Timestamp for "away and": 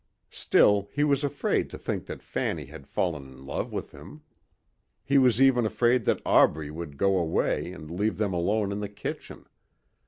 7.19-7.91